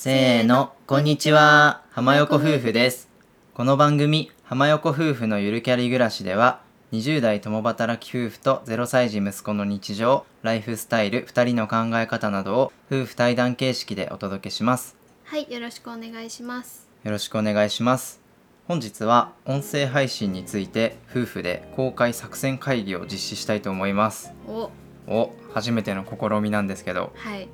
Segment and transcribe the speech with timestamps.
[0.00, 1.82] せーの、こんにちは。
[1.90, 3.08] 浜横夫婦です。
[3.52, 6.60] この番組、浜横夫婦のゆるキャリ暮らしでは、
[6.92, 14.96] 20代共働き夫婦と0歳児息子の日常、ライフスタイル、2人の考え方などを夫婦対談形式でお届けします。
[15.24, 16.88] はい、よろしくお願いします。
[17.02, 18.20] よろしくお願いします。
[18.68, 24.32] 本日は音声配信について夫婦で公開作戦会議を実施したいと思います。
[24.46, 24.70] お、
[25.08, 27.48] お、初めての試みなんですけど、はい、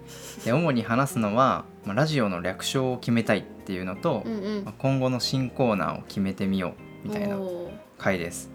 [0.44, 4.64] で主に話すのは、まあラジオの略称を決めたいっていうのと、うんうん。
[4.64, 4.74] まあ。
[4.78, 8.50] 今後の新コーナーを決めてみようみたいなお回です。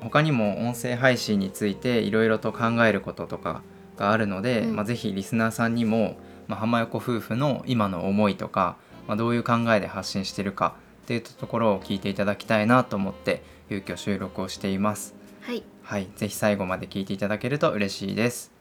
[0.00, 3.62] 他にも音声配信についていろいろと考えることとか
[3.96, 4.76] があるので、うん。
[4.76, 6.16] まあ、ぜひリスナーさんにも、
[6.46, 15.14] まあ、浜横夫婦の今の思いとか、まあ、どういう考えで発信してるかっていうところを聞いていただきたいなと思って急遽収録をしています
[15.48, 16.06] はい、はい。
[16.14, 18.52] ぜひ最後まで聞いていただけると嬉しいです。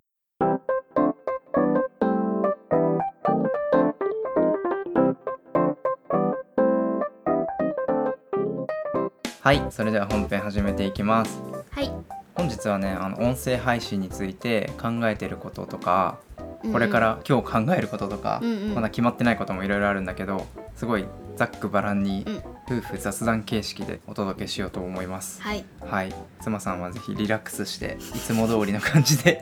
[9.42, 9.62] はい。
[9.70, 11.42] それでは本編始めていきます。
[11.72, 11.92] はい。
[12.36, 16.20] 本日はねあの音声配信について考えてることとか、
[16.64, 18.76] うんこれか、ら今日考えることとか、うんうん。
[18.76, 26.14] まだ決まってないこともいろいろあるんだけどすごいざっくばらんにうん夫婦雑談形式でお届けしようと思います、はい、はい。
[26.42, 29.42] 妻さんはぜひリラックスしていつも通りの感じで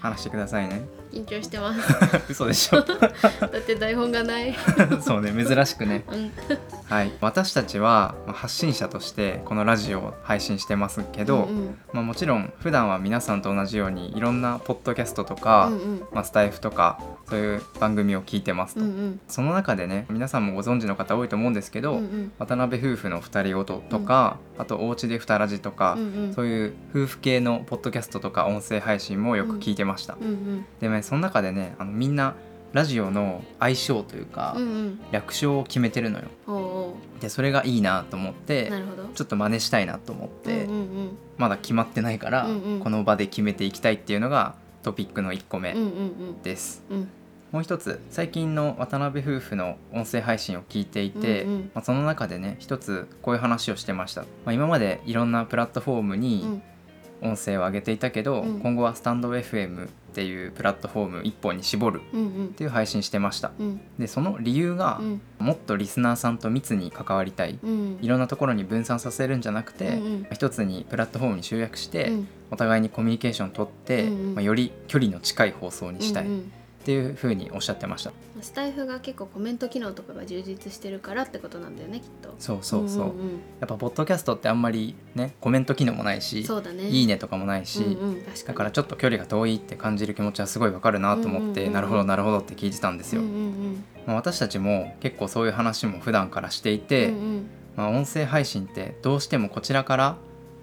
[0.00, 0.82] 話してくださいね。
[1.12, 1.80] 緊張してます。
[2.30, 2.80] 嘘でしょ。
[2.86, 2.94] だ
[3.48, 4.54] って台本がない。
[5.02, 6.04] そうね珍しくね。
[6.12, 6.32] うん、
[6.90, 7.12] はい。
[7.20, 11.78] 私たちはまあ発信者としてこのラジオを配信してますけど、うんうん。
[11.92, 16.00] まあ、もちろん普段は皆さんと同じようにいろんなポッドキャストとか、うんうん。
[16.12, 19.20] まあ、スタイフとかそういう番組を聞いてますと、うんうん。
[19.28, 22.32] その中でね皆さんもご存知の方多いと思うんですけど、うんうん。
[22.40, 26.34] 渡辺夫婦の二人ごととか、あとおうちで二ラジとか、うんうん。
[26.34, 30.66] そういう夫婦系のポッドキャストとか音声配信もよく聞いてました、うんうん。
[30.80, 32.34] でねその中でねあのみんな
[32.72, 35.00] ラジオの相性というか、うんうん。
[35.10, 36.26] 略称を決めてるのよ。
[36.46, 38.72] おおでそれがいいなと思っーて。
[39.14, 42.80] ちょっと真似したいなと思って、うんうんまだ決まってないから、うんうん。
[42.80, 45.88] この場で決めていきたいっていうのがトピックの1個目うんうんう
[46.32, 46.42] ん。
[46.42, 47.08] です、うん。
[47.50, 51.70] もう一つ最近の渡辺夫婦の音声配信を聞いていて、うんうん。
[51.74, 56.62] まあ、その中でね一つこういう話をしてました、まあ、今までいろんなプラットフォームうにん。
[57.22, 58.60] 音声を上げていたけど、うん。
[58.60, 62.46] 今後はスタンド FM っていうプラットフォーム一本に絞るうんうん。
[62.46, 63.52] っていう配信してました。
[63.58, 63.80] うん。
[63.98, 65.20] でその理由が、うん。
[65.38, 67.58] もっとリスナーさんと密に関わりたい。
[67.62, 67.98] うん。
[68.02, 70.26] いろんなところに分散させるんじゃなくて、うんうん。
[70.32, 72.28] 一つにプラットフォームに集約して、うん。
[72.50, 74.34] お互いにコミュニケーションを取って、うんうん。
[74.34, 76.24] まあ、より距離の近い放送にしたい。
[76.24, 82.34] っうんうんていうふうにおっしゃってました、スタイフが結構コメント機能とかが充実してるからってことなんだよねきっと。
[82.38, 83.14] そうそうそう,、んんん。
[83.60, 86.88] やっぱポッドキャストってあんまりねコメント機能もないしそうだね。
[86.88, 88.44] いいねとかもないし、うんうん確かに。
[88.46, 91.66] だからちょっと距離が遠いって感じる気持ちはすごいわかるなと思って、うんうんうん。
[91.66, 93.84] うんなるほどなるほどって聞いてたんですよ、うんうん。
[94.06, 97.46] まあ、私たちも結構そういう話も普段からしていて、うんうん。
[97.76, 100.16] まあ、音声配信ってどうしてもこちらから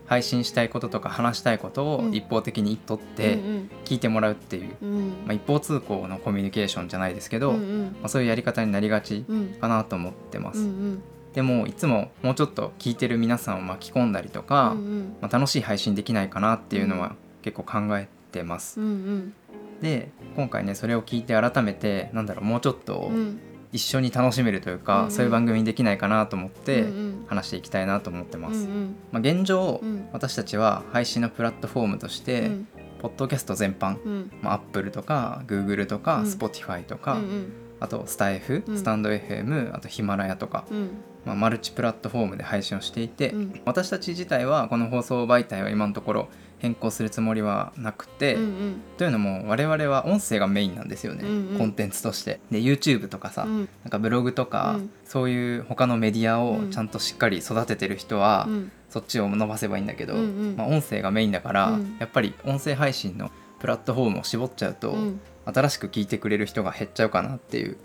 [0.07, 2.15] 配信したいこととか話したいことをうん。
[2.15, 4.89] 一方的に言っとってうん聞いてもらうっていう、うん。
[4.89, 7.95] うんまあ、一方通行のコミュニケーションじゃないですけど、まうんうん。
[8.03, 9.47] あ、そういうやり方になりがちうん。
[9.59, 11.03] かなと思ってます、うんうん。
[11.33, 15.15] でもいつももうちょっと聞いてる皆さんを巻き込んだりとか、うんうん。
[15.21, 19.33] まあ、楽しい配信できないかなっていうのは結構考えてます、うんうん。
[19.81, 23.39] で今回ねそれを聞いて改めてなんだろうもうちょっとうん
[23.71, 25.11] 一緒に楽しめるというか、うんうん。
[25.11, 26.85] そういう番組にできないかなと思って
[27.27, 28.95] 話していきたいなと思ってます、うんうん。
[29.11, 30.07] まあ、現状、うん。
[30.13, 32.67] 私たちは配信のプラットフォームとして、うん。
[32.99, 34.31] ポッドキャスト全般、うん。
[34.41, 36.25] まあ、Apple とか Google とか、うん。
[36.25, 37.53] Spotify とか、うんうん。
[37.79, 38.77] あとスタイフ、うん。
[38.77, 40.89] スタンド FM あとヒマラヤとか、うん。
[41.25, 43.61] まあ、マルチプラットフォームで配信をしていて、うん。
[43.65, 46.29] 私たち自体はこの放送媒体は今のところ
[46.59, 48.81] 変更するつもりはなくて、うんうん。
[48.97, 51.57] というのも我々は音声がメインなんですよね、うんうん。
[51.57, 52.39] コンテンツとして。
[52.51, 53.57] で YouTube とかさ、うん。
[53.83, 54.89] なんかブログとか、うん。
[55.05, 56.71] そういう他のメディアをうん。
[56.71, 58.71] ちゃんとしっかり育ててる人は、うん。
[58.89, 60.55] そっちを伸ばせばいいんだけど、うんうん。
[60.57, 61.97] まあ、音声がメインだから、うん。
[61.99, 65.21] やっぱり音声配信のプラットフォームを絞っちゃうと、うん
[65.53, 67.77] 新しく聞いてくれる人が減っちゃうかなっていう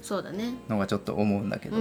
[0.68, 1.76] のがちょっと思うんだけど、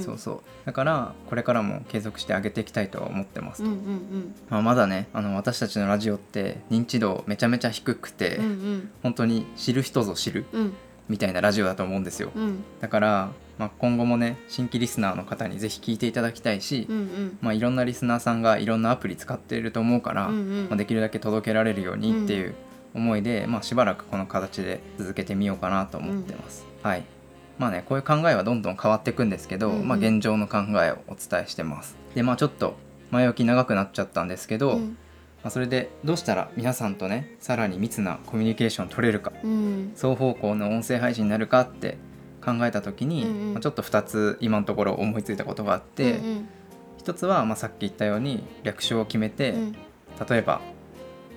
[0.00, 0.40] そうそう。
[0.64, 8.90] だからこれからも継続して上げていきたいとは思ってます、うんうんまあ、まだねあの私たちのラジオって認知度めちゃめちゃ低くて、うんうん。
[9.02, 10.72] 本当に知る人ぞ知るうん。
[11.08, 12.30] みたいなラジオだと思うんですよ。
[12.34, 12.62] うん。
[12.80, 17.38] だから、まあ、今後もね新規リスナーの方にぜひ聞いていただきたいし、うんうん。
[17.40, 20.66] まあ、いろんなリスナーさんがいろんなアプリ使っていると思うから、うんうん。
[20.68, 22.54] まあ、できるだけ届けられるようにっていう
[22.98, 26.66] 思いで、まあ、しばらくこの形で続けてみようかなと思ってます。
[26.82, 27.04] はい。
[27.58, 29.88] まあねこういう考えはどんどん変わっていくんですけど、うんうん。
[29.88, 31.96] まあ、現状の考えをお伝えしてます。
[32.14, 32.76] でまあちょっと
[33.10, 34.96] 前置き長くなっちゃったんですけど、うん。
[35.42, 39.92] まあ、それでどうしたら皆さんとねさらに密なコミュニケーションを取れるかうん。
[39.94, 41.96] 双方向の音声配信になるかって
[42.44, 43.52] 考えた時に、うんうん。
[43.54, 46.48] まあちょっと2つ今のところ思いついたことがあって、うんうん。
[46.98, 49.72] 一つはまあさっき言ったように略称を決めて、うん。
[50.28, 50.60] 例えば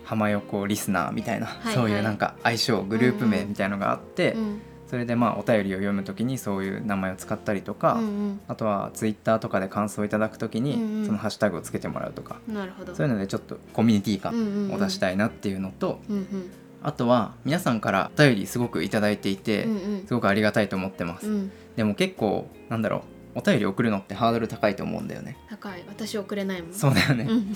[0.04, 4.62] 浜横リスナーみたいな、はいそういうなんか相性グループ名みたいのがあって、うん
[4.92, 11.06] それでまあお便りを読む時にそういう名前を使ったりとか、うんあとはツイッターとかで感想をいただく時に、うんうん。
[11.06, 12.94] そのハッシュタグをつけてもらうとか、うんなるほど。
[12.94, 14.74] そういうのでちょっとコミュニティ感うんうんうん。
[14.74, 16.52] を出したいなっていうのと、うんうん。
[16.84, 20.08] あとは皆さんからお便りすごくいただいていて、うんうん。
[20.08, 21.52] すごくありがたいと思ってます、うん。
[21.78, 25.38] でも結構なんだろうお便り送るのってハードル高いと思うんだよね。
[25.50, 25.86] 高い。
[25.88, 26.74] 私送れないもん。
[26.74, 27.56] そうだよね、まうん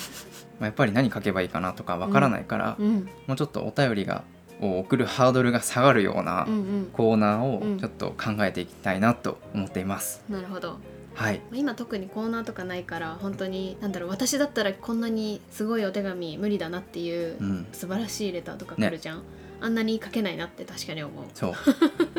[0.62, 4.24] あやっぱり何書けばいいかなとかわからないから、うんもうちょっとお便りが
[4.62, 6.48] を送るハードルが下がるような
[6.94, 7.76] コーナーうん。
[7.76, 10.80] をちょっと考えていきたいなと思っています、なるほど。
[11.14, 11.42] はい。
[11.54, 17.68] 今特にコーナーとかないから本当になんだろう私だったらこんなにすごいお手紙無理だなっていううん。
[17.74, 19.24] 素晴らしいレターとか来るじゃん、
[19.62, 21.24] あんなに書けないなって確かに思う。
[21.34, 21.54] そう。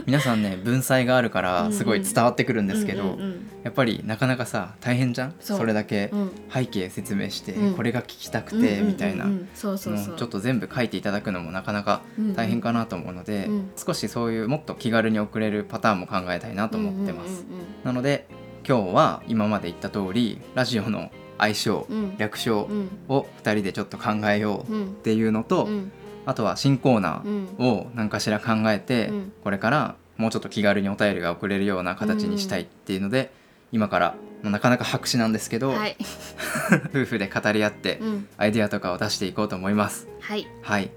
[0.06, 5.34] 皆さんね 文才があるからすごい伝わってくるんですけど、うんうんやっぱりなかなかさ大変じゃん？
[5.40, 6.30] それだけうん。
[6.52, 7.74] 背景説明して、うん。
[7.74, 12.02] これが聞きたくうんてみたいな、ちょっと全部書いていただくのもなかなか
[12.36, 13.70] 大変かなと思うので、うん。
[13.76, 18.26] 少しそういうもっと気軽に送れるパターンも考えたいなと思ってます、うんうんなので
[18.68, 21.96] 今日は今まで言った通りラジオの相性、うん。
[21.96, 22.88] うん略称うん。
[23.08, 24.86] を2人でちょっと考えようっうん。
[25.02, 25.92] ていうのと、うん
[26.26, 27.46] あとは新コーナうん。
[27.58, 29.32] ーを何かしら考えて、うん。
[29.42, 33.32] これからもうちょっと気軽にお便りが送れるような形にしたいっていうので、
[33.72, 35.96] 今から、まあなかなか白紙なんですけど、はい。
[36.94, 38.28] 夫婦で語り合ってうん。
[38.38, 40.08] アイデアとかを出していこうと思います。
[40.20, 40.46] はい。
[40.62, 40.90] はい。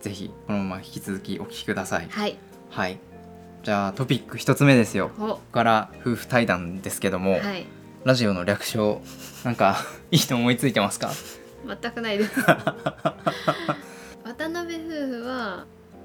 [0.00, 2.08] ぜひこのまま引き続きお聞きください。
[2.10, 2.36] はい。
[2.70, 2.98] はい。
[3.62, 5.12] じゃあトピック一つ目ですよ。
[5.18, 5.20] お。
[5.20, 7.66] ここから夫婦対談ですけども、はい。
[8.04, 9.00] ラジオの略称
[9.44, 9.76] なんか
[10.10, 11.10] いいの思いついてますか？
[11.80, 12.32] 全くないです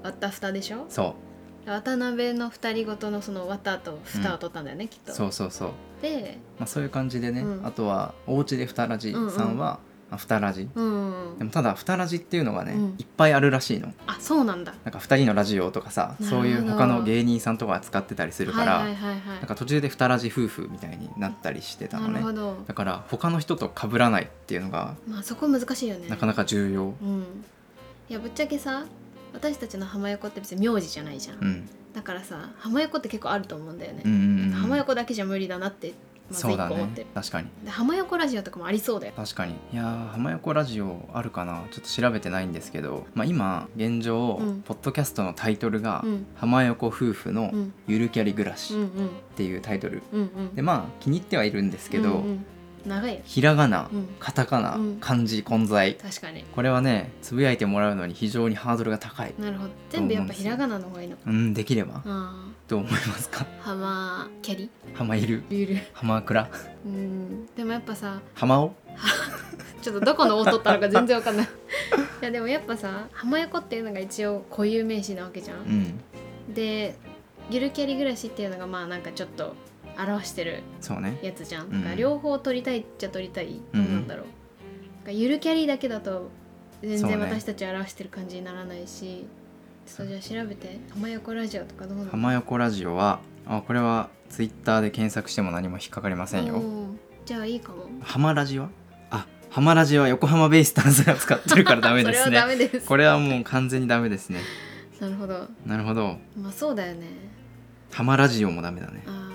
[0.08, 0.86] は渡ふたでしょ？
[0.88, 1.14] そ
[1.66, 5.12] 渡辺の二人ごとのその渡と蓋を取ったんだよね、きっうと。
[5.12, 5.70] そうそうそう、
[6.00, 7.66] でまあ、そういう感じでね、うん。
[7.66, 9.78] あとはお家でふたラジさんは、
[10.10, 10.66] あふたラジ。
[10.74, 12.94] うんでもただふたラジっていうのがね、うん。
[12.96, 13.92] いっぱいあるらしいの。
[14.06, 14.72] あそうなんだ。
[14.82, 22.14] なんか2人のラジオとかさそういう他の芸人さんとかが使ってたりするから、はいはいなんか途中でふたラジ夫婦みたいになったりしてたのね。
[22.14, 22.56] なるほど。
[22.66, 26.08] だから他の人と被らないっていうのがまあそこ難しいよね。
[26.08, 27.44] なかなか重要、うん。
[28.08, 28.86] いやぶっちゃけさ
[29.32, 34.02] 私たちの浜横って別に名字じゃないじゃん、うん、だからさ浜横って結構あると思うんだよね。
[34.04, 35.94] うん、うんうん浜横だけじゃ無理だなって
[36.30, 37.00] まず一個思って。
[37.00, 37.10] る、ね。
[37.14, 37.48] 確かに。
[37.64, 39.12] で浜横ラジオとかもありそうだよ。
[39.16, 39.54] 確かに。
[39.72, 41.64] いやー浜横ラジオあるかな。
[41.70, 44.62] ちょっと調べてないんですけど、まあ、今現状、うん。
[44.62, 47.72] ポッドキャストのタイトルがうん「浜横夫婦のうん。
[47.86, 50.02] ゆるキャリ暮らし」っていうタイトル。
[50.12, 50.54] うんうん。
[50.54, 52.46] でまあ気に入ってはいるんですけど、うんうん
[52.86, 53.20] 長いよ。
[53.24, 54.08] ひらがな、うん。
[54.18, 54.96] カタカナ、うん。
[55.00, 55.94] 漢字混在。
[55.96, 56.44] 確かに。
[56.54, 59.34] これはねつぶやいてもらうのに非常にハードルが高い。
[59.38, 59.70] なるほど。
[59.90, 61.22] 全部やっぱひらがなの方がいいのか。
[61.26, 62.02] うんできれば。
[62.04, 63.44] あどう思いますか？
[63.44, 64.70] ー浜キャリ？
[64.94, 65.42] 浜いる？
[65.48, 66.50] ビール浜倉
[66.84, 67.46] うん。
[67.56, 68.74] でもやっぱさ浜尾
[69.80, 71.46] ちょっとどこの音取ったのか全然わかんない。
[72.22, 75.60] いやでもやっぱさ浜横っていうのが一応固有名詞なわけじゃん、う
[76.50, 76.54] ん。
[76.54, 76.96] で
[77.50, 79.54] ゆるキャリ暮らしっていうのがまあなんかちょっと
[79.98, 81.18] 表してるそうね。
[81.22, 81.72] やつじゃん、うん。
[81.72, 83.84] だから両方取りたいっちゃ取りたい、うん。
[83.84, 84.26] どうなんだろう。
[85.06, 86.30] なゆるキャリだけだと
[86.82, 87.16] 全そうね。
[87.16, 89.26] 然私たちを表してる感じにならないし、
[89.86, 90.78] ちょっとじゃあ調べて。
[90.90, 92.10] 浜横ラジオとかどうなの？
[92.10, 96.62] 浜横ラジオはあこれはツイッターで検索しても何も引っかかりませんよ。
[97.24, 97.86] じゃあいいかも。
[98.02, 98.68] 浜ラジは？
[99.10, 102.40] あ浜ラジは横浜ベイスターズが使ってるからダメですね。
[102.86, 104.40] これはもう完全にダメですね。
[105.00, 105.48] なるほど。
[105.64, 106.18] なるほど。
[106.36, 107.06] まあそうだよね。
[107.90, 109.02] 浜ラジオもダメだね。
[109.06, 109.27] あ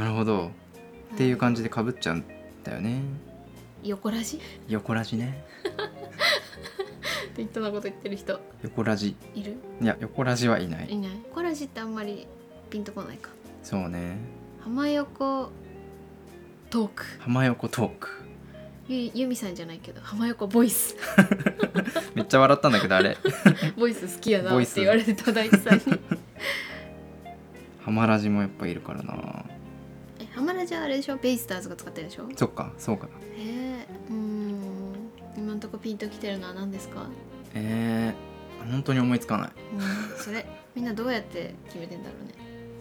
[0.00, 0.44] なるほど。
[0.44, 2.24] ーっていう感じでかぶっちゃうん
[2.64, 3.02] だよね。
[3.82, 4.40] 横ラジ？
[4.66, 5.44] 横ラジね。
[7.36, 8.40] 適当なこと言ってる人。
[8.62, 9.14] 横ラジ。
[9.34, 9.56] いる？
[9.80, 10.90] いや横ラジはいない。
[10.90, 11.10] いない。
[11.28, 12.26] 横ラジってあんまり
[12.70, 13.28] ピンとこないか。
[13.62, 14.16] そうね。
[14.64, 15.50] 浜横
[16.70, 17.04] トーク。
[17.18, 18.08] 浜横トーク。
[18.88, 20.96] ゆゆみさんじゃないけど浜横ボイス。
[22.16, 23.18] めっちゃ笑ったんだけどあれ。
[23.76, 25.82] ボイス好きやなって言われてた大地さんに。
[27.84, 29.44] 浜ラジもやっぱいるからな
[30.40, 31.16] え浜ラジはあれでしょ？
[31.16, 32.26] ベイスターズが使ってるでしょ？
[32.34, 34.94] そっかそうかえー、うーん。
[35.36, 37.06] 今んとこピンときてるのは何ですか？
[37.54, 39.50] えー、本当に思いつかない。
[39.74, 40.18] うん。
[40.18, 42.34] それみんなどうやって決めてんだろうね。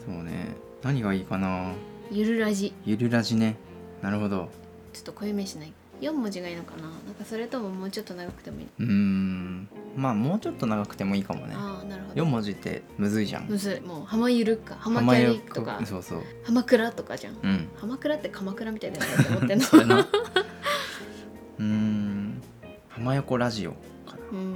[0.06, 0.56] そうね。
[0.82, 1.74] 何がいいかな。
[2.12, 3.58] ゆるラジゆるラジね。
[4.02, 4.50] なるほど。
[4.94, 6.84] ちょっと固有名詞ない4文字がいいのかな？
[6.84, 9.68] なんかそれとももうちょっと長くてもいいうーん。
[9.98, 11.54] まあもうちょっと長くてもいいかもね。
[11.56, 13.48] ああなるほ4ど文字ってむずいじゃん。
[13.48, 13.88] むずい。
[13.88, 16.24] もう浜ゆるか浜キャリとかそうそう。
[16.44, 17.36] 浜倉とかじゃん。
[17.42, 17.68] うん。
[17.76, 19.66] 浜倉って鎌倉みたいだよねって思ってんの。
[20.00, 22.42] うーん。
[22.90, 23.78] 浜横ラジオか
[24.16, 24.18] な。
[24.32, 24.52] うん。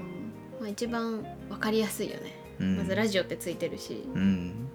[0.62, 2.78] まあ一番わかりやすいよね、うん。
[2.78, 4.04] まずラジオってついてるし。
[4.14, 4.68] うん。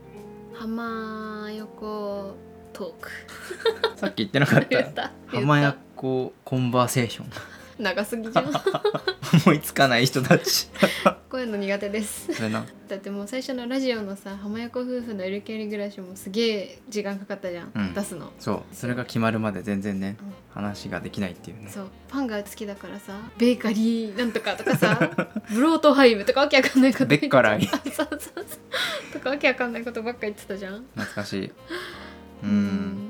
[0.52, 2.34] 浜横
[2.72, 3.10] トーク。
[3.96, 5.12] さっき言ってなかった。
[5.28, 5.60] 浜
[5.98, 7.26] った横コンバーセーション。
[7.78, 8.46] 長すぎじゃん。
[9.46, 10.68] 思いつかない人たち。
[11.30, 12.32] こういうの苦手です。
[12.34, 12.64] それな。
[12.88, 17.94] だってもう最初のラジオのさ浜横夫婦のゆるキャリ暮らしもすげえ時間かかったじゃん、うん。
[17.94, 18.32] 出すの。
[18.40, 18.62] そう。
[18.72, 20.32] それが決まるまで全然ねうん。
[20.54, 21.70] 話ができないっていうね。
[21.70, 21.86] そう。
[22.08, 25.10] パンが好きだからさベーカリーなんとかとかさ
[25.50, 28.44] ブロートハイムとかわけわかんないことベッカライあそうそうそう。
[29.12, 30.84] とかわけわかんないことばっか言ってたじゃん。
[30.96, 31.52] 懐かしい。
[32.42, 33.07] うんうん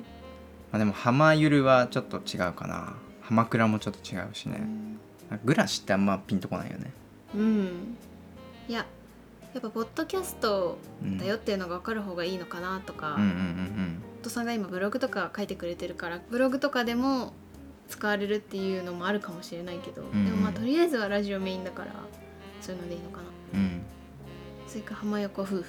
[0.73, 2.95] まあでも浜ゆるはちょっと違うかな。
[3.23, 4.61] 浜倉もちょっと違うしね。
[5.45, 6.91] グラシってあんまピンとこないよね。
[7.35, 7.97] うん。
[8.69, 8.87] いや
[9.55, 17.33] やっぱポッドキャストうんだよっていうのが分かる方がいいのかなとか、うんうんうんお父さんが今ブログとか書いてくれてるからブログとかでも
[17.89, 20.25] 使われるっていうのもあるかもしれないけど、んうん。
[20.25, 21.93] でもまあとりあえずはラジオメインだから
[22.61, 23.25] そういうのでいいのかな。
[23.55, 23.61] うん。
[23.61, 23.83] うん
[24.67, 25.65] それから浜横夫婦。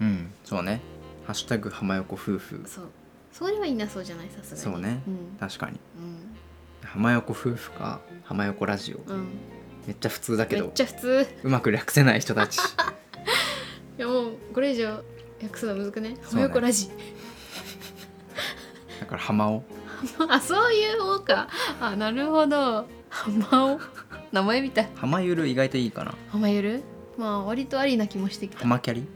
[0.00, 0.32] うん。
[0.44, 0.80] そうね
[1.26, 2.62] 「ハッシュタグ浜横夫婦。
[2.66, 2.84] そう
[3.36, 4.76] それはいなそうじゃないさすがに。
[4.76, 5.02] そうね。
[5.06, 5.74] うん」確かに。
[5.74, 8.98] う浜横夫婦か浜横ラジオ。
[8.98, 9.28] ん、うん、
[9.86, 11.26] めっちゃ普通だけめっどちゃ普通。
[11.42, 12.58] うまく略せない人たち。
[13.98, 15.02] いやもうこれ以上
[15.42, 16.14] 訳すのむずくね。
[16.14, 16.26] そうね。
[16.30, 16.90] 浜横ラジ。
[19.00, 19.64] だから浜尾。
[20.30, 21.48] あそういう方か。
[21.78, 22.86] あなるほど。
[23.10, 23.80] 浜尾。
[24.32, 24.80] 名前みた。
[24.80, 26.14] い浜ゆる意外といいかな。
[26.30, 26.82] 浜ゆる？
[27.18, 28.62] まあ割とありな気もしてきた。
[28.62, 29.06] 浜キャリ？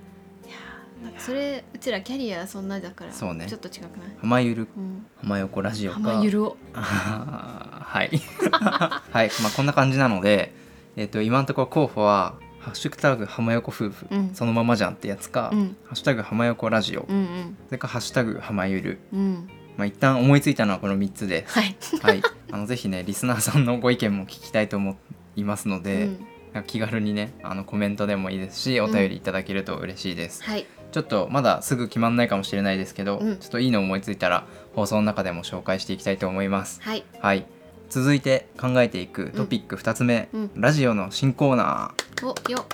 [1.18, 3.46] それうちらキャリアそんなだからそうね。
[3.46, 4.68] ちょっと違くない、浜ゆる。
[4.76, 6.00] うん、浜横ラジオか。
[6.00, 6.56] 浜ゆるを。
[6.72, 8.10] はい。
[8.50, 9.30] はい。
[9.42, 10.54] まあこんな感じなので
[10.96, 14.30] えっ、と今のところ候補は「ハッシュタグ浜横夫婦、うん。
[14.34, 15.76] そのままじゃん」ってやつか「うん。
[15.84, 17.56] ハッシュタグ浜横ラジオ」うんうん。
[17.66, 19.00] それか「ハッシュタグ浜ゆる。
[19.12, 21.44] うん」まあ一旦思いついたのはこの3つで。
[21.48, 22.22] はい、はい。
[22.52, 24.98] あのぜひねリスナーさんのご意見も聞きたいと思
[25.36, 26.26] いますので、うん。
[26.66, 33.36] 気軽にねあのコメントでもいいですしお便りいただけると嬉しいです、はいちょっとまだすぐ決まんないかもしれないですけど、うん。
[33.38, 36.80] ちょっといいの思いついたら放送の中でも紹介していきたいと思います。
[36.82, 37.04] はい。
[37.20, 37.46] はい。
[37.88, 40.50] 続いて考えていくトピック2つ目、うん。
[40.54, 42.66] ラジオの新コーナおよ。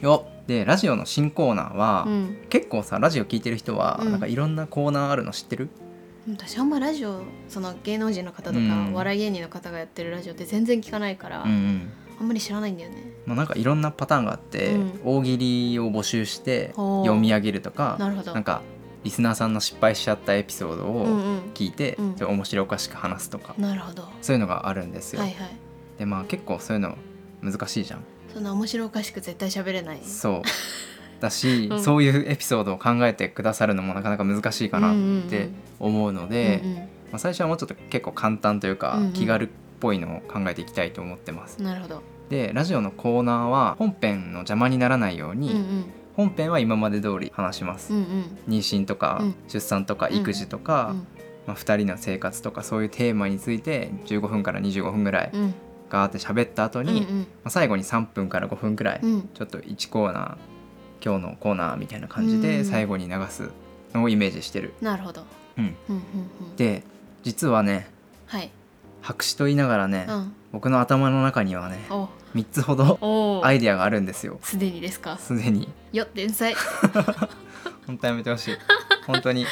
[0.00, 0.26] ーよ。
[0.46, 2.36] でラジオの新コーナーは、うん。
[2.48, 4.10] 結構さラジオ聞いてる人は、うん。
[4.10, 5.68] なんかいろんなコーナーあるの知ってる？
[6.28, 8.92] 私あんまラジオその芸能人の方とか、うん。
[8.94, 11.92] お笑い芸人の方がやってるラジオって全然聞かないから、うんうん。
[12.20, 15.00] あんまり知らないんだよねまあ、なんかいろんなパターンがあって、うん。
[15.04, 18.62] 大喜利を募集して読み上げるとかなんか
[19.04, 21.38] リスナーさんの失敗しちゃったエピソードをうんうん。
[21.54, 22.14] 聞いて、うん。
[22.16, 24.08] それ面白おかしく話すとか、なるほど。
[24.22, 25.20] そういうのがあるんですよ。
[25.22, 25.50] はいはい。
[25.98, 26.96] でまあ結構そういうの
[27.42, 28.04] 難しいじゃん。
[28.32, 30.00] そんな面白おかしく絶対喋れない。
[30.04, 30.42] そう。
[31.20, 31.82] だし、 うん。
[31.82, 34.96] そういうエピソードを考えてくださるのもなかなか難しいかなっ
[35.28, 36.82] て思うので、うんま
[37.14, 39.12] あ、最初はもうちょっと結構簡単というか、うんうん。
[39.12, 39.48] 気軽っ
[39.80, 41.56] ぽいのを考えていきたいと思ってます。
[41.58, 41.64] うん。
[41.64, 45.84] なるほどでラジオのコーナーは本編の邪魔にならないように、うんうん。
[46.16, 47.92] 本編は今まで通り話します。
[47.92, 48.38] うんうん。
[48.48, 49.34] 妊娠とか、うん。
[49.48, 50.96] 出産とか育児とか、うん。
[51.46, 55.54] まあ、2人の生活とかそういうテーマについて15分から25分ぐらいうん。
[55.90, 57.26] ガーって喋った後に、まうん。
[57.44, 59.28] あ、最後に3分から5分ぐらい、うん。
[59.34, 60.36] ちょっと1コーナー
[61.04, 63.50] 今日のコーナーみたいな感じうんで最後に流す
[63.92, 64.72] のをイメージしてる。
[64.80, 65.24] なるほど。
[65.58, 66.02] うん、うんうん
[66.40, 66.56] うん。
[66.56, 66.82] で
[67.24, 67.90] 実はね
[68.24, 68.50] はい
[69.02, 70.34] 白紙と言いながらね、うん。
[70.52, 72.08] 僕の頭の中にはねお。
[72.34, 73.42] 3つほどお。
[73.44, 74.38] アイデアがあるんですよ。
[74.42, 75.18] すでにですか？
[75.18, 75.68] すでに。
[75.92, 76.54] よ天才
[77.86, 78.56] 本当やめてほしい。
[79.06, 79.44] 本当に。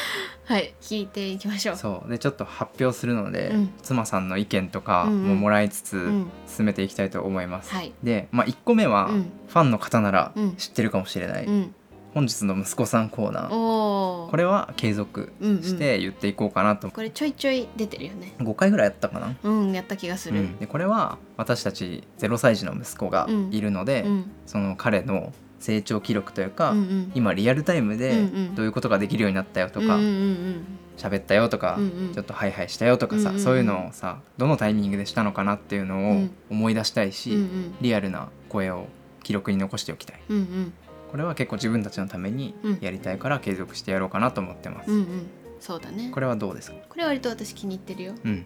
[0.45, 1.75] はい聞いていきましょう。
[1.75, 2.09] そう。
[2.09, 3.73] でちょっと発表するので、うん。
[3.83, 5.27] 妻さんの意見とかうんうん。
[5.29, 6.27] ももらいつつうん。
[6.47, 7.93] 進めていきたいと思います、はい。
[8.03, 9.31] で、まあ、1個目は、うん。
[9.47, 10.55] ファンの方ならうん。
[10.55, 11.75] 知ってるかもしれない、うん
[12.13, 13.49] 本日の息子さんコーナー。
[13.49, 18.33] これは継続して言っていこうかなと、これちょいちょい出てるよね。
[18.39, 20.39] 5回ぐらいやったかな、うんやった気がする。
[20.39, 24.31] うん、でこれは私たち0歳児の息子がいるので、うん。
[24.45, 27.11] その彼の成長記録というか、うんうん。
[27.15, 28.55] 今リアルタイムでうんうん。
[28.55, 30.65] どういうことができるようになったよとかうんうん。
[30.97, 32.13] 喋、ったよとか、うんうん。
[32.13, 33.43] ちょっとハイハイしたよとかさ、うんうんうん。
[33.43, 36.31] そういうのをさどのタイミングでしたのかなっていうのをうん。
[36.49, 37.75] 思い出したいし、うんうん。
[37.79, 38.87] リアルな声を
[39.23, 40.21] 記録に残しておきたい。
[40.29, 40.73] うんうん
[41.11, 42.77] これは結構自分たちのためにうん。
[42.81, 45.27] やりたいから継続してやろうかなと思ってます、うんうん。
[45.59, 46.09] そうだね。
[46.11, 46.77] これはどうですか？
[46.89, 48.13] これ割と私気に入ってるよ。
[48.23, 48.45] うん。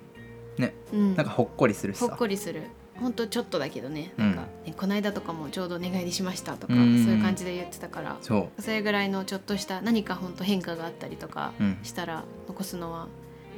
[0.93, 1.15] うん。
[1.15, 2.63] なんかほっこりするしほさっこりする。
[2.99, 4.13] ほんとちょっとだけどね。
[4.15, 6.95] なんか、ねこの間とかもちょうどお願いしましたとかそううん。
[6.95, 11.77] いう感じで言ってたからそそれぐらいのちょっとした何かほんと変化があったりとかううん。
[11.83, 13.07] したら残すのは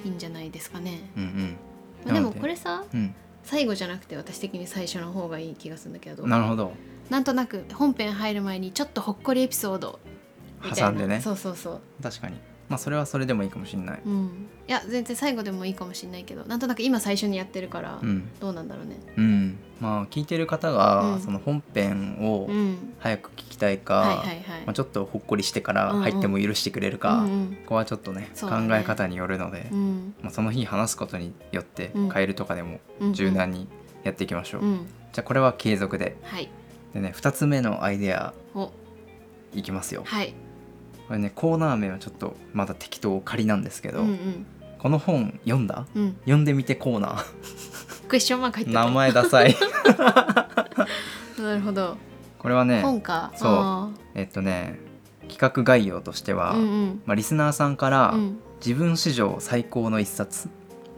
[0.04, 1.58] いいんじゃないですかね、うんうん。
[2.06, 3.14] まあ、でもこれさうん。
[3.44, 6.74] 最後じゃなくて私的に最初の方がいい気がするんだけどなるほど
[7.10, 10.00] なんとなく本編入る前にちょっとほっこりエピソード
[10.76, 11.22] 挟んでね。
[11.22, 12.04] そうそうそう。
[12.04, 12.36] 確かに。
[12.70, 14.02] まあそれはそれでもいいかもしれない。
[14.06, 18.30] うんいや全然最後でもいいかもしれないけどなんとなく今最初にやってるから、うん。
[18.42, 18.98] どうなんだろうね。
[19.16, 19.58] うん。
[19.80, 21.22] まあ聞いてる方が、うん。
[21.22, 22.94] その本編をうん。
[23.00, 24.26] 早く聞きたいか、
[24.74, 26.04] ちょっとほっこりしてからうんうん。
[26.04, 27.48] 入っても許してくれるか、うんうん。
[27.48, 28.28] ここはちょっとねね。
[28.42, 30.16] 考え方によるので、うん。
[30.22, 32.10] まあ、その日話すことによってうん。
[32.10, 33.14] 変えるとかでもうん。
[33.14, 33.70] 柔軟に
[34.04, 34.88] やっていきましょう、うん。
[35.14, 36.18] じゃあこれは継続で。
[36.24, 36.50] はい
[36.94, 38.72] でね2つ目のアイデアお。
[39.53, 40.03] いきますよ。
[40.06, 40.34] はい。
[41.08, 44.46] これねコーナー名はちょっとまだ適当仮なんですけど、うんうん。
[44.79, 45.86] この本読んだ？
[45.96, 46.17] うん。
[46.22, 47.24] 読んでみてコーナ
[48.08, 49.56] クエスチョンマーク入って名前ダサい。
[51.39, 51.98] なるほど。
[52.39, 53.32] これはね本か。
[53.36, 53.51] そう。
[53.51, 54.79] あえっとね
[55.27, 57.01] 企画概要としては、ーうん。
[57.06, 58.39] まあ、リスナーさんからうん。
[58.65, 60.50] 自分史上最高の一冊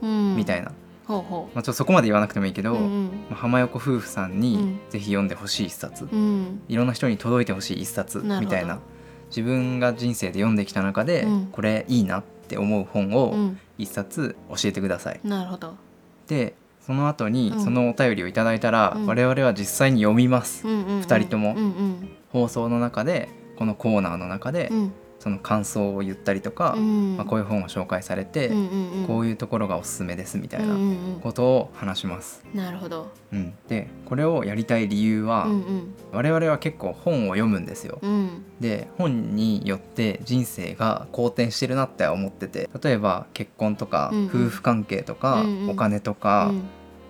[0.01, 0.35] うん。
[0.35, 0.71] みたいな、
[1.09, 3.05] ほうほまあ、ちょっとそこまで言わなくてもいいけど、ううん。
[3.31, 4.79] まあ浜横夫婦さんにうん。
[4.91, 6.19] ぜひ読んでほしい一冊、うん。
[6.19, 8.79] うんいろんな人に届いてほしい一冊みたいな。
[9.29, 11.45] 自分が人生で読んできた中で、うん。
[11.47, 13.59] これいいなって思う本うをん。
[13.79, 15.19] 一冊教えてください。
[15.23, 15.73] なるほど。
[16.27, 16.53] で
[16.85, 17.63] その後にうん。
[17.63, 19.05] そのお便りをいただいたら、うん。
[19.07, 21.01] 我々は実際に読みます、うんうんうん。
[21.01, 21.51] 二人とも。
[21.51, 22.09] うんうん。
[22.31, 27.17] 放送の中でこのコーナーの中で、うんその感想を言ったりとか、うん。
[27.17, 29.07] まあ、こういう本を紹介されて、うんうんうん。
[29.07, 32.43] こういうところがおすすめですみたいなうんうんことを話します。
[32.53, 33.11] うんなるほど。
[33.31, 35.93] うん、でこれをやりたい理由は、うんうん。
[36.11, 37.99] 我々は結構本を読むんですよ。
[38.01, 38.43] うん。
[38.59, 44.25] で本によって人生が好転してるなって思ってて例えば結婚とか、うんうん。
[44.27, 45.69] 夫婦関係とか、うんうん。
[45.71, 46.63] お金とか、うん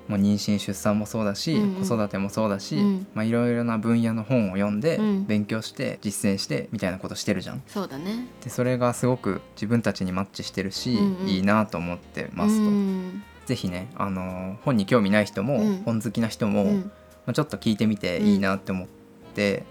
[0.10, 1.86] もう妊娠出産もそうだし、うんうん。
[1.88, 3.08] 子育てもそうだし、うん。
[3.13, 5.25] まあ、いろいろな分野の本を読んで、うん。
[5.25, 7.62] 勉強して実践してみたいなことしてるじゃん。
[7.68, 8.28] そうだね。
[8.44, 11.30] でそれがすごく自分たちにマッチしてるし、うんうん。
[11.30, 12.63] いいなと思ってますと。
[12.63, 15.78] うんぜひね、あのー本に興味ない人も、うん。
[15.84, 16.80] 本好きな人も、うん。
[16.82, 16.92] ま
[17.28, 18.88] あ、ちょっと聞いてみていいなって思っ
[19.36, 19.63] て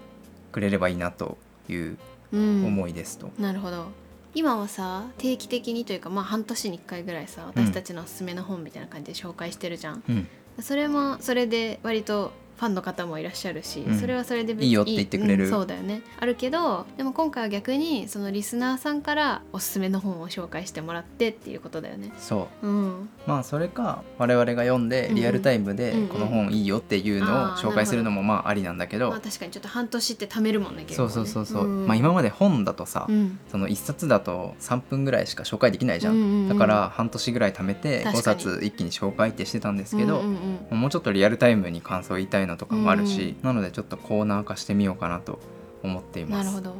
[0.51, 1.37] くれればいいなと
[1.69, 1.97] いう
[2.31, 2.65] うん。
[2.65, 3.29] 思いですと。
[3.39, 3.87] なるほど
[4.35, 10.27] 今はさ定期的にというかまあ半年に1回ぐらいさ私たちのおすすめの本みたいな感じで紹介してるじゃん、うん。
[10.61, 13.99] それもそれで割とファンの方もいらっしゃるし、うん。
[13.99, 15.45] それはそれで別いいよって言ってくれる。
[15.45, 16.01] うんそうだよね。
[16.19, 22.11] あるけどでも今回は逆にそのリスナーさんからおすすめの本を紹介してもらってっていうことだよね。
[22.17, 22.67] そう。
[22.67, 23.09] うん。
[23.25, 25.15] まあそれか我々が読んでうん。
[25.15, 29.09] リアルタイムでうんうんこの本いいよっていうのをあー紹介するのもまあありなんだけど。
[29.09, 31.61] まあ確かにちょっと半年って貯めるもんね結構ねそうそうそう。
[31.61, 33.39] そう、んまあ今まで本だとさ、うん。
[33.49, 36.49] その1冊だと3分ぐらいしか紹介できないじゃん,、うんうんうん。
[36.49, 38.41] だから半年ぐらい貯めて5確かに。
[38.41, 40.37] 冊一気に紹介ってしてたんですけど、うんうん
[40.71, 40.79] うん。
[40.81, 43.47] もうちょっとリアルタイムに感想を言いたいのとかもあるし、うん。
[43.47, 45.39] なのでちょっとコーナー化してみようかなと
[45.83, 46.45] 思っています。
[46.45, 46.75] なるほど。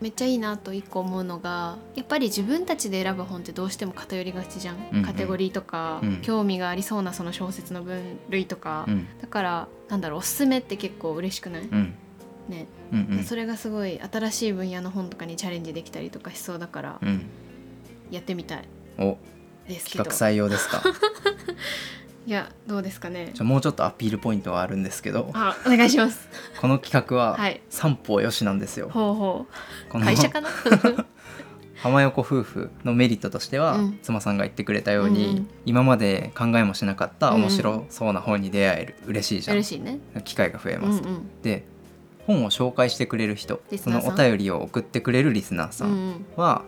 [0.00, 5.04] めっちゃいいなと一個思うのがやっぱり自分たちで選ぶ本ってどうしても偏りがちじゃん、うんうん。
[5.04, 6.16] カテゴリーとか、うん。
[6.20, 9.06] 興味がありそうなその小説の分類とか、うん。
[9.20, 11.94] だからなんだろうおすすめって結構嬉しくない、うん。
[12.48, 13.24] ね、うんうん。
[13.24, 17.26] それがすごい新しい分野の本とかにチャレンジできたりとかしそうだからうん。
[18.10, 18.64] やってみたい。
[18.98, 19.16] お
[19.66, 20.04] ですけど。
[20.04, 20.82] 企画採用ですか？
[22.26, 23.30] いやどうですかね。
[23.34, 26.28] ちょもうちょっとアピールポイントはあるんですけどあお願いします。
[26.60, 27.60] この企画ははい。
[27.70, 28.88] 三方よしなんですよ。
[28.90, 29.46] ほうほ
[29.94, 30.00] う。
[30.00, 30.48] 会社かな？
[31.76, 33.98] 浜横夫婦のメリットとしては、うん。
[34.02, 35.36] 妻さんが言ってくれたように、うん。
[35.36, 39.56] うん今まで考えもしなかった面白そうな本に出会える、嬉しいじゃん。
[39.58, 39.98] 嬉しいね。
[40.24, 41.64] 機会が増えうんます、うんで
[42.26, 46.26] 本を紹介してくれる人そのお便りを送ってくれるリスナーさうんん。
[46.36, 46.62] は、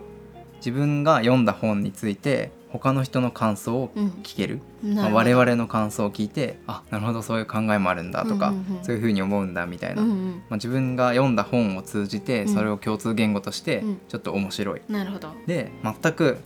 [0.59, 4.07] 自分が読んだ本について他の人の感想をうん。
[4.23, 8.83] 聞ける、うんまあ、我々の感想を聞いてあなるほどそういう考えもあるんだとか、うんうんうん。
[8.83, 10.31] そういうふうに思うんだみたいな、うんうん。
[10.49, 12.53] まあ、自分が読んだ本を通じてうん。
[12.53, 14.01] それを共通言語としてうん。
[14.07, 14.81] ちょっと面白い。
[14.89, 15.31] なるほど。
[15.47, 16.37] で全く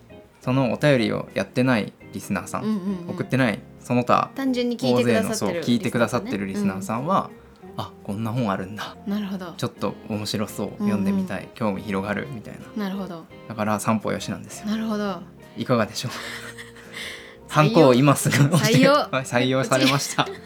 [0.41, 3.09] そのお便りをやってないリスナーさん、うんうんうん。
[3.11, 7.29] 送ってないその他単純に聞い大てく勢のそうださってる聞いてくださってるリスナーんさんは、
[7.75, 8.95] あこんな本あるんだ。
[9.07, 9.53] なるほど。
[9.57, 10.67] ちょっと面白そう。
[10.67, 10.77] うんうん。
[10.79, 12.85] 読んでみたい、興味広がるみたいな。
[12.85, 13.25] なるほど。
[13.47, 14.67] だから散歩よしなんですよ。
[14.67, 15.21] なるほど
[15.57, 16.11] いかがでしょう？
[17.47, 18.91] 参考を今すぐ採用。
[18.93, 20.27] はい採用されました。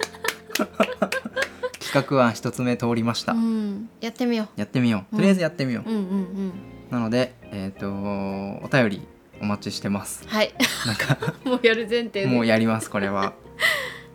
[1.80, 3.90] 企画案一つ目通りました、うん。
[4.02, 5.16] やってみよやってみよう。
[5.16, 5.18] うん。
[5.20, 6.52] とりあえずやってみよう、ううんうんうん。
[6.92, 9.02] なのでえっ、とお便り
[9.42, 10.28] お待ちしてます。
[10.28, 10.54] はい。
[10.86, 12.28] なんか もうやる前提で。
[12.28, 13.34] もうやりますこれは、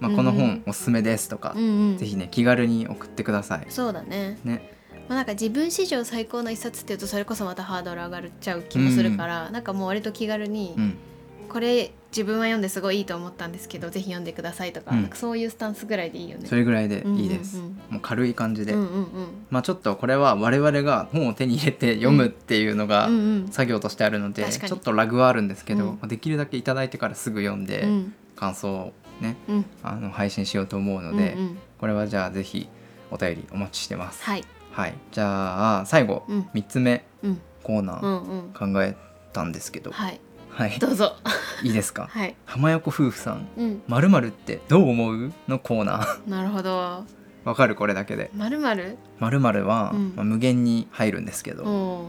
[0.01, 1.97] まあ、うんこの本おすすめですとかう、んうん。
[1.99, 3.67] ぜひね気軽に送ってください。
[3.71, 4.39] そうだね。
[4.45, 4.71] ね
[5.09, 10.97] まあ、なんか自分史上最高の一冊っていうとそれこそまたハードル上がっちゃう気もするから、なんかもう割と気軽に、うん。
[11.49, 15.05] これ自分は読んですごいいいと思ったんですけどぜひ読んでくださいとか,、うん。
[15.09, 16.47] かそういうスタンスぐらいでいいよね。
[16.47, 19.07] それぐらいでいいです、うんもう軽い感じで、うんうんうん。
[19.51, 23.49] まあちょっとこれは我々が本を手に入れて読むっていうのがうんうん。
[23.49, 24.69] 作業としてあるので、確かに。
[24.71, 25.91] ちょっとラグはあるんですけど、うん。
[25.91, 28.15] まあできるだけいただいてからすぐ読んで、うん。
[28.35, 29.67] 感想をねうん。
[29.83, 31.59] あの配信しようと思うので、うんうん。
[31.79, 32.67] これはじゃあぜひ
[33.11, 34.23] お便りお待ちしてます。
[34.25, 36.41] はい、はい、じゃあ最後、うん。
[36.55, 37.41] 3つ目うん。
[37.63, 38.97] コーナうーんうん、考え
[39.33, 39.91] たんですけど。
[39.93, 40.21] はい。
[40.51, 40.79] はい。
[40.79, 41.15] どうぞ。
[41.63, 42.09] いいですか？
[42.11, 42.35] はい。
[42.47, 43.83] 浜横夫婦さんうん。
[43.87, 45.33] まるまるってどう思う？
[45.49, 46.29] のコーナー。
[46.29, 47.05] なるほど。
[47.45, 48.31] わかるこれだけで。
[48.35, 50.13] まるまるまるまるは、うん。
[50.17, 52.07] まあ無限に入るんですけど、お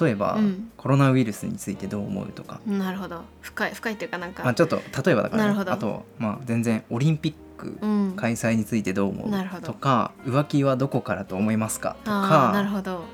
[0.00, 0.70] 例えば、うん。
[0.76, 8.12] コロナウイルスについてどう思うとか、ーなるほど深い深いっていうかなんか、まあ、ちょっと例えばだから、ね、あと、まあ、全然オリンピックうん。
[8.16, 9.60] 開催についてどう思なるほど。
[9.60, 11.96] うとか浮気はどこからと思いますか？
[12.04, 13.04] とかなるほど。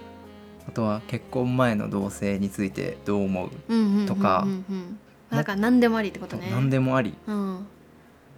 [0.69, 3.51] あとは結婚前の同棲についてどう思う？
[3.69, 4.45] うんうんうんうんとか。
[4.47, 4.99] うん
[5.31, 6.49] なんか何でもありってことね。
[6.53, 7.15] 何でもあり。
[7.27, 7.67] うん。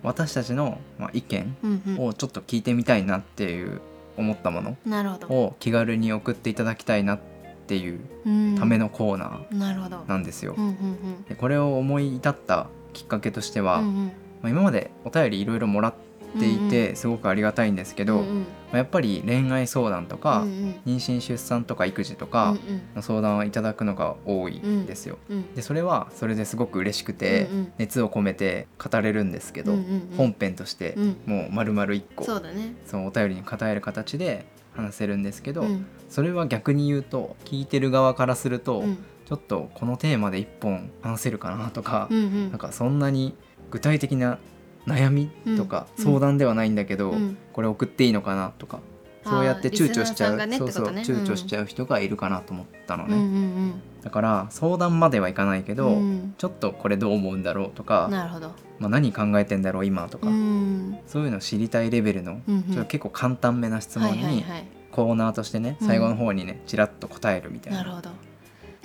[0.02, 2.06] 私たちの、まあ、意見うんうん。
[2.06, 3.82] をちょっと聞いてみたいなっていう
[4.16, 5.26] 思ったものなるほど。
[5.26, 7.20] を気軽に送っていただきたいなっ
[7.66, 8.56] ていううん。
[8.56, 10.54] ためのコーナーなんですよ。
[10.56, 14.12] うんうんでこれを思い至ったきっかけとしては、まうんうん
[14.46, 15.94] あ、今までお便りいろいろもらっ
[16.38, 18.38] ていてすごくありがたいんですけど、うんうん。
[18.40, 20.80] まあやっぱり恋愛相談とか、うんうん。
[20.86, 25.18] 妊娠出産とか育児とかうんの相談をいただくのが多いんですよ。
[25.30, 27.72] うんでそれはそれですごく嬉しくて、うんうん。
[27.78, 30.16] 熱を込めて語れるんですけど、うんうんうん。
[30.16, 31.16] 本編としてうん。
[31.26, 32.74] もう丸々1個、そうだね。
[32.84, 35.86] そうお便りに答える形で話せるんですけど、うん。
[36.10, 38.98] それは逆に言うと聞いてる側からすると、うん。
[39.24, 42.50] ちょっとこのテーマで1本話せるかなとか、うんうん。
[42.50, 43.34] なんかそんなに
[43.70, 44.38] 具体的な
[44.86, 47.36] 悩みとかうん相談ではないんだけど、うん。
[47.52, 48.80] これ送っていいのかなとか
[49.24, 51.02] そうやって躊躇しちゃう、ねそうそうね。
[51.02, 56.34] 躊躇しちゃう人がいるかなと思ったのね、うんうんだから相談まではいかないけうど、んうん。
[56.38, 58.52] ちょっとこれどう思うんだろうとか、なるほど。
[58.78, 60.98] まあ、何考えてんだろう今とか、うん。
[61.08, 62.62] そういうのを知りたいレベルの、うんうん。
[62.62, 68.00] ちょっと結構簡単めな質問にはいコーナーとしてねうん最後の方にねちらっと答えるみたいな。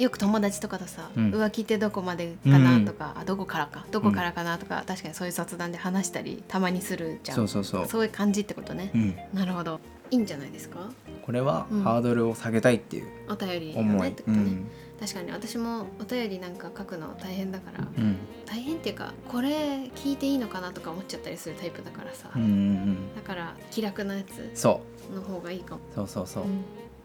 [0.02, 2.84] よく友達とかとさ、うん浮気ってどこまでかな？
[2.84, 4.58] とか、あどこからかどこからかな？
[4.58, 7.38] とか、確かにそういう雑談で話したりたまにするじゃん。
[7.38, 8.92] そうそうそう、そういう感じってことね。
[8.96, 9.80] う、ん、なるほど。
[10.10, 10.90] いいんじゃないですか？
[11.24, 14.68] これはうんハードルを下げたいっていうお便りをねってことね、うん。
[15.00, 18.18] 確かに私もお便りなんか書くの大変だからうん。
[18.46, 23.16] 大変っていうかこれ聞いていいのかなとか思っちゃったりするタイプだからさ、うんうんうん。
[23.16, 24.82] だから気楽なやつそ
[25.14, 25.82] の方がいいかも。
[25.82, 26.50] うそうそうそう、うん。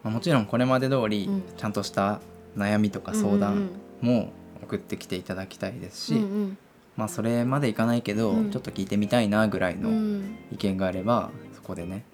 [0.02, 1.42] まあ、もちろんこれまで通りうん。
[1.56, 2.20] ちゃんとした
[2.56, 6.58] 悩みとか相談も送ってきていただきたいですし、うんうん。
[6.96, 8.50] まあそれまでいかないけど、うん。
[8.50, 10.36] ちょっと聞いてみたいなぐらいうんうのん。
[10.52, 12.04] 意見があればそこでね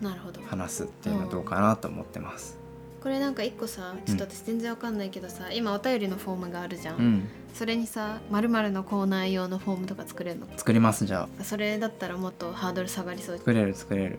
[0.00, 0.40] なるほど。
[0.42, 2.58] 話すっていうのはどうかなと思ってます。
[3.00, 10.46] これなんか一個さちょっと私全然わかんないけどさ、今お便りのフォームがあるじゃん、うん、それにさ「まるのコーナー用のフォームとか作れるの？
[10.56, 11.44] 作りますじゃあ。
[11.44, 14.18] それだったらもっとハードル下がりそう作れる作れる。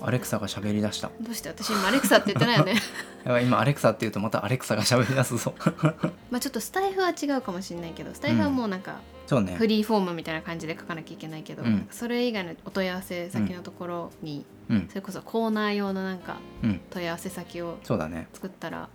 [0.00, 1.10] アレクサが喋り出した。
[1.20, 2.74] どうして私今アレクサって言ってないよね
[3.24, 5.54] やばい今アレクサって言うとまたアレクサが喋り出すぞ。
[6.30, 9.66] まあちょっとスタイフは違うかもしれないけどスタイフはもうなんかそうねフ。
[9.66, 18.28] リーフォームみたいな感じで書かなきゃいけないけど、うんそれ以外のお問い合わせ先のところに、うんそれこそコーナー用のなんかうん問い合わせ先をそうだね。
[18.32, 18.88] 作ったら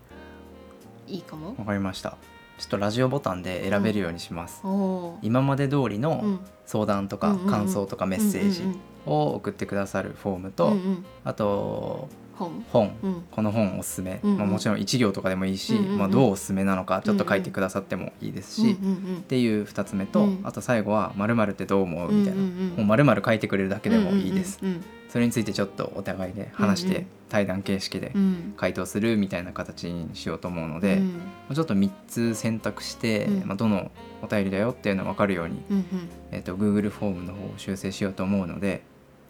[1.07, 1.55] いいかも？
[1.57, 2.17] わかりました。
[2.59, 4.61] ちょっとラジオボタンで選べるようにします。
[4.63, 11.05] おおー今まで通りうのん相談とかうんうんうん感想とかメッセージうんうんを送ってくださるフォームうんと、うんうん。
[11.23, 12.65] あと本。
[12.71, 12.95] 本。
[13.03, 13.23] うん。
[13.31, 14.37] この本おすすめ、うんうん。
[14.39, 15.97] まあ、もちろん1行とかでもいいし、うんうんうん。
[15.99, 20.39] まあ、どうおすすめなのかちょっと書いてくださってもいいですし、うんうんっていう2つ目と、うん。
[20.43, 26.97] あと最後は「まるってどう思う?」うんみたいな、うんうんもうまる書いてくれるだけでもいいです、うんうんそれについてちょっとお互いで話して、うん。
[26.97, 28.21] うん対談形式でうん。
[28.21, 31.07] うん回答するみたいな形にしようと思うので、うん。
[31.13, 33.47] まあちょっと3つ選択して、うん。
[33.47, 33.91] まあ、どの
[34.23, 35.85] お便りだよっていうのが分かるように、うんうん。
[36.31, 38.81] えー、と Google フォームの方を修正しようと思うので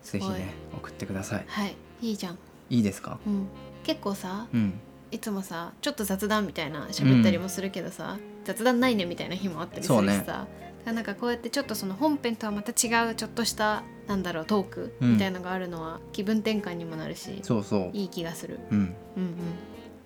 [0.04, 0.39] ぜひはい。
[0.39, 1.46] ね送ってください。
[1.48, 1.76] はい。
[2.02, 2.38] いいじゃん、
[2.70, 3.20] いいですか？
[3.26, 3.48] うん、
[3.84, 4.74] 結構さうん。
[5.12, 10.48] いつもさちょっと雑談みたいな喋ったりもするけどさ、雑談ないねみたいな日もあったりするしさ、だか
[10.86, 15.13] らなんかこうやってちょっとその本編とはまた違うちょっとしたなんだろうトークうん。
[15.13, 18.96] みたいのがあるのは気分転換にもなるし、そうそう、いい気がする、うん、うんうん、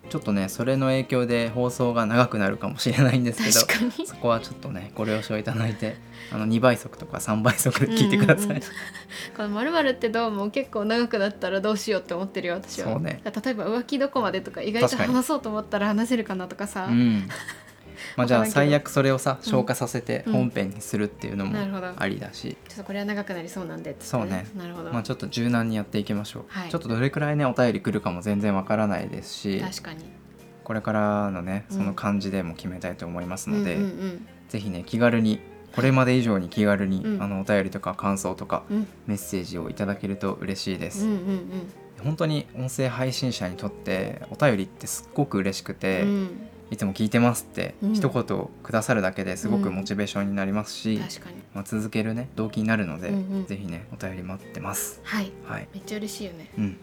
[0.09, 5.97] ちょっとねそれの影響で放送が長くなるかもしれないんですけどそこはちょっとねご了承いただいて
[6.31, 8.61] あの2倍速とか3倍速で聞いてください、うんうんうん
[9.35, 17.29] このまるってどうも結構長くなったらどうしようって思ってるよ私はね例えば浮気どこまでとか意外と話そうと思ったら話せるかなとかさ、うん
[18.17, 19.49] まあじゃあ最悪それをさうん。
[19.49, 20.33] 消化させてうん。
[20.33, 21.55] 本編にするっていうのも
[21.97, 24.47] ありだし、ちょっとこれは長くなりそうなんでそうね。
[24.57, 26.69] なるほど、まあちょっと柔軟にやっていきましょう、はい。
[26.69, 30.03] ちょっとどれくらいねお便り来るかも全然わからないですし確かに。
[30.63, 31.77] これからのねうん。
[31.77, 35.41] その感じでも決めたいと思いますので、うんうんぜひね気軽に
[35.75, 37.21] これまで以上に気軽に、うん。
[37.21, 38.87] あのお便りとか感想とかうん。
[39.05, 41.71] メッセージをいただけると嬉しいです、うんうん
[42.03, 46.29] 本当に音声配信者にとってお便りってすっごく嬉しくて、うんうん
[46.69, 47.93] いつも聞いてますってうん。
[47.93, 50.99] 一言くださるだけですごくモチベーションになりますし、
[51.53, 53.11] まあ、続けるね動機になるので、
[53.47, 54.99] ぜひねお便り待ってます。
[55.03, 55.31] はい。
[55.45, 55.67] はい。
[55.73, 56.51] めっちゃ嬉しいよね。
[56.57, 56.77] うん。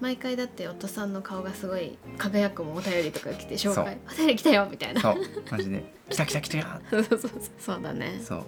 [0.00, 5.00] 毎回だって夫さんの顔がすごい輝くもんお便りとか来て紹介「お便り来たよ」みたいな。
[5.00, 5.14] そう。
[5.50, 5.92] マジで。
[6.08, 6.80] 来た来た来た。
[6.90, 7.30] そうそうそう。
[7.58, 8.20] そうだね。
[8.22, 8.44] そう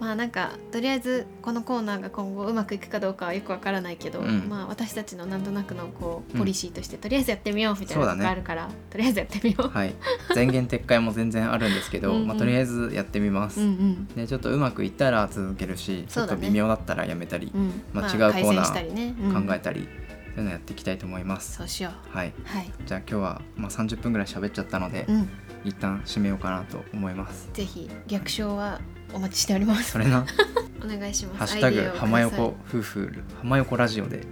[0.00, 4.48] まあなんかとりあえずこのコーナーが今後うまくいくかどうかはよくわからないけど、うん。
[4.48, 6.38] まあ私たちのなんとなくのこううん。
[6.38, 9.68] ポリシーとして、とりあえずやってみようみたいなのがあるから、とりあえずやってみよう。
[9.68, 9.94] はい。
[10.34, 12.26] 前言撤回も全然あるんですけど うんうん。
[12.26, 14.06] まあ、とりあえずやってみます、うんうん。
[14.08, 17.82] でちょっとうまくいったら続けるし、ちょっと微妙だったらやめたり、うん。
[17.92, 19.46] まあ違うコーナーね、うん。
[19.46, 19.88] 考えたり
[20.34, 25.28] そういうのやっていきたいと思います、そうしよはい、うはい、じゃあ今日は、まあ、30分ぐらい喋っちゃったので、うん、
[25.64, 27.48] 一旦締めようかなと思います。
[27.52, 28.80] ぜひ略称は
[29.14, 29.92] お待ちしております。
[29.92, 30.26] それな
[30.84, 31.38] お願いします。
[31.38, 34.22] ハッシュタグ浜横夫婦浜横ラジオで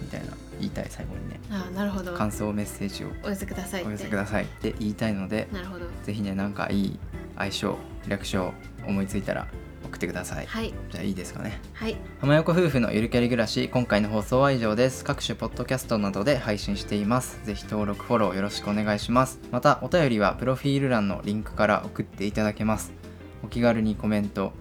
[0.00, 2.12] みたいな言いたい最後にねああなるほど。
[2.14, 5.86] 感想メッセージをお寄せくださいお寄せくださいって言いたいのでなるほど。
[6.04, 6.98] ぜひねなんかいい
[7.36, 8.52] 相性略称
[8.86, 9.46] 思いついたら
[9.84, 10.46] 送ってください。
[10.46, 10.74] はい。
[10.90, 11.60] じゃあいいですかね。
[11.72, 11.96] はい。
[12.20, 15.04] 浜横夫婦のゆるキャリ暮らし今回の放送は以上です。
[15.04, 17.40] 各種ポッドキャストなどで配信しています。
[17.44, 19.40] ぜひ登録フォローよろしくお願いします。
[19.50, 22.92] またお便りはプロフィール欄のリンクから送っていただけます
[23.42, 24.52] お気軽にコメント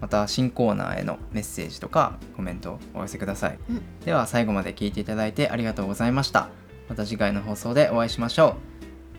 [0.00, 3.82] また新コーナーへのメッセージとかコメントをお寄せください、うん。
[4.04, 6.48] では最後まで聞いていただいてありがとうございました。
[6.88, 8.54] また次回の放送でお会いしましょう。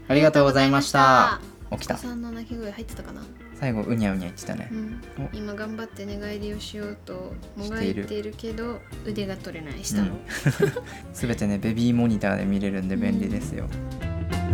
[0.10, 1.42] ありがとうございました。
[1.72, 1.98] 起きた。
[1.98, 3.22] さんの鳴き声入ってたかな、
[3.56, 4.70] 最後うにゃうにゃ言ってたね。
[4.72, 5.02] うん。
[5.20, 9.84] お、今頑張って寝返りをしようともがいているけど腕が取れない。
[9.84, 10.18] 下の、
[11.12, 13.68] すべてねベビーモニターで見れるんで便利ですよ、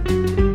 [0.10, 0.53] うん